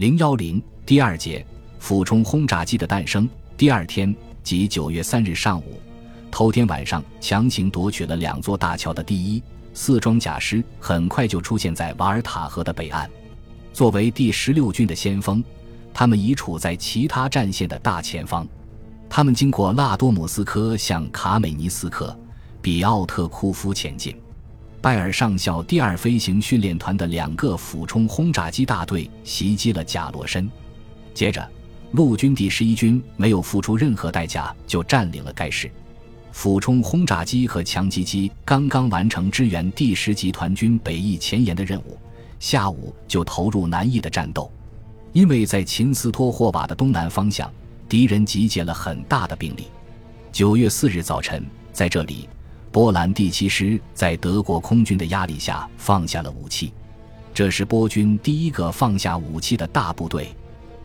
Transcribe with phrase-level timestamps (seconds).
[0.00, 1.44] 零幺零第二节，
[1.78, 3.28] 俯冲轰炸机的诞生。
[3.54, 5.78] 第二天，即九月三日上午，
[6.30, 9.42] 头天晚上强行夺取了两座大桥的第一、
[9.74, 13.10] 四装甲师，很快就出现在瓦尔塔河的北岸。
[13.74, 15.44] 作为第十六军的先锋，
[15.92, 18.48] 他们已处在其他战线的大前方。
[19.06, 22.18] 他们经过拉多姆斯科，向卡美尼斯克、
[22.62, 24.16] 比奥特库夫前进。
[24.82, 30.50] 拜尔上校第二飞行训练团的两个俯冲轰炸机大队袭击了贾罗申，
[31.12, 31.46] 接着，
[31.92, 35.70] 陆军第十一军没有付出任何代价就占领了该市。
[36.32, 41.98] 俯冲轰炸机和强击机刚刚完成支援第十集团军北翼前沿的任务，
[42.38, 44.50] 下午就投入南翼的战斗。
[45.12, 47.52] 因为在秦斯托霍瓦的东南方向，
[47.86, 49.66] 敌人集结了很大的兵力。
[50.32, 52.26] 九月四日早晨，在这里。
[52.72, 56.72] 波兰第七师在德国空军的压力下放下了武器，
[57.34, 60.28] 这是波军第一个放下武器的大部队。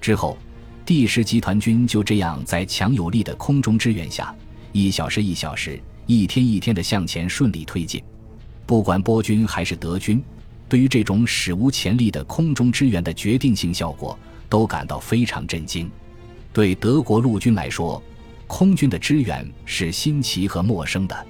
[0.00, 0.38] 之后，
[0.86, 4.34] 第十集团军就这样在强有力的空中支援下，
[4.72, 8.02] 一小时一小时、一天一天的向前顺利推进。
[8.64, 10.22] 不管波军还是德军，
[10.70, 14.18] 对于这种史无前例的空中支援的决定性效果，
[14.48, 15.90] 都感到非常震惊。
[16.54, 18.02] 对德国陆军来说，
[18.46, 21.26] 空军的支援是新奇和陌生的。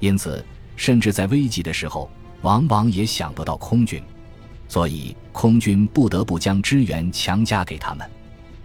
[0.00, 0.44] 因此，
[0.76, 2.10] 甚至在危急的时候，
[2.42, 4.02] 往往也想不到空军，
[4.66, 8.10] 所以空军不得不将支援强加给他们。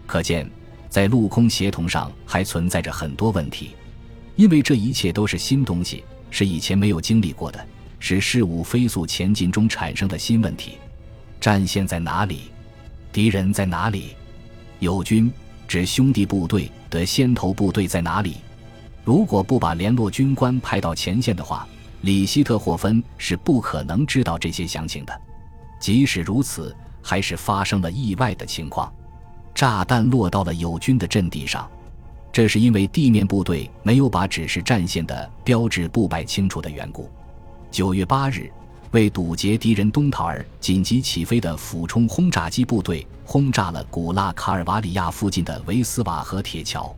[0.08, 0.50] 可见，
[0.90, 3.72] 在陆空协同上还存在着很多问题，
[4.36, 7.68] 因为这一切都是新东西，是以前没有经历过的，
[8.00, 10.78] 是事物飞速前进中产生的新问题。
[11.42, 12.52] 战线在哪里？
[13.12, 14.16] 敌人在哪里？
[14.80, 15.32] 友军
[15.68, 18.38] 指兄弟部队的先头部队在哪里？
[19.06, 21.68] 如果不把联络军官派到前线的话，
[22.02, 25.22] 里希特霍芬是不可能知道这些详情的。
[25.80, 28.92] 即使如此，还是发生了意外的情况：
[29.54, 31.70] 炸弹落到了友军的阵地上。
[32.32, 37.08] 这是因为地面部队没有把指示战线的标志布摆清楚的缘故。
[37.70, 38.52] 九月八日，
[38.90, 46.92] 为堵截敌人东逃而紧急起飞的俯冲轰炸机部队轰炸了古拉卡尔瓦里亚附近的维斯瓦河铁桥。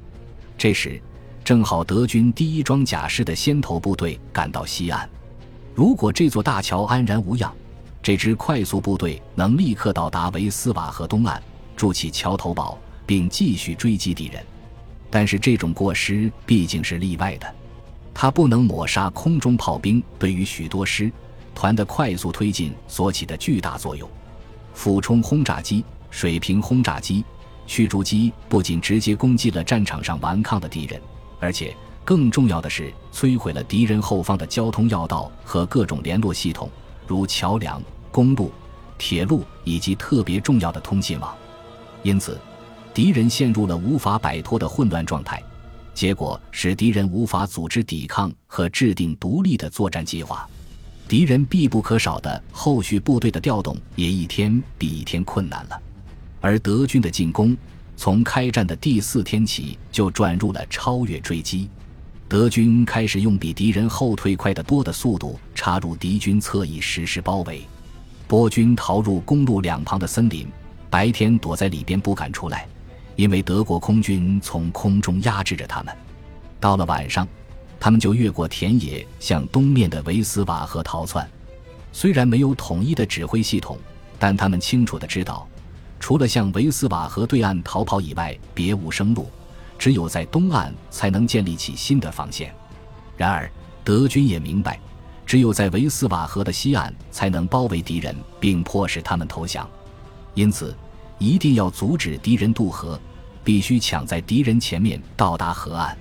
[0.57, 1.01] 这时。
[1.47, 5.09] 正好德军第一装甲师的先头部队赶到西岸，
[5.73, 7.55] 如果这座大桥安然无恙，
[8.03, 11.41] 这支快速部队能立刻到达维斯瓦河东岸，
[11.73, 14.45] 筑起桥头堡，并继续追击敌人。
[15.09, 17.55] 但是这种过失毕竟是例外的，
[18.13, 21.09] 它不能抹杀空中炮兵对于许多师
[21.55, 24.09] 团的快速推进所起的巨大作用。
[24.73, 27.23] 俯冲轰炸机、水平轰炸机、
[27.65, 31.01] 驱逐机不仅直接攻击了战场上顽抗的敌人。
[31.39, 36.69] 而且更重要的是，摧毁了敌人后方的交通要道和各种联络系统，
[37.05, 37.81] 如桥梁、
[38.11, 38.51] 公路、
[38.97, 41.35] 铁路以及特别重要的通信网。
[42.03, 42.39] 因此，
[42.93, 45.41] 敌人陷入了无法摆脱的混乱状态，
[45.93, 50.47] 结果使敌人无法组织抵抗和制定独立的作战计划。
[51.07, 55.81] 敌人必不可少的后续部队的调动也一天比一天困难了，
[56.41, 57.55] 而德军的进攻。
[57.97, 61.67] 从开战的第四天起，就转入了超越追击。
[62.29, 67.63] 德军开始用比敌人后退快得多的速度插入敌军侧翼实施包围。
[68.27, 70.47] 波军逃入公路两旁的森林，
[70.91, 72.67] 白天躲在里边不敢出来，
[73.15, 75.95] 因为德国空军从空中压制着他们。
[76.59, 77.27] 到了晚上，
[77.79, 81.27] 他们就越过田野向东面的维斯瓦河逃窜。
[81.91, 83.75] 虽然没有统一的指挥系统，
[84.19, 85.47] 但他们清楚的知道。
[85.99, 89.29] 除了向维斯瓦河对岸逃跑以外，别无生路。
[89.79, 92.51] 只有在东岸才能建立起新的防线。
[93.15, 93.47] 然而，
[93.83, 94.79] 德军也明白，
[95.23, 99.69] 只有在维斯瓦河的西岸才能包围敌人，并迫使他们投降。
[100.33, 100.75] 因此，
[101.19, 102.99] 一定要阻止敌人渡河，
[103.43, 105.95] 必须抢在敌人前面到达河岸。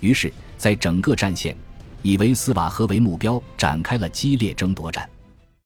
[0.00, 1.56] 于是，在整个战线，
[2.02, 5.08] 以维斯瓦河为目标，展开了激烈争夺战。